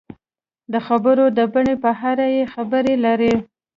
[0.71, 3.33] د خبرو د بڼې په اړه یې خبرې لري.